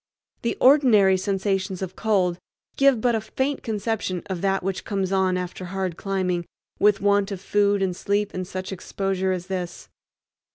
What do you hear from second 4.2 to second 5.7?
of that which comes on after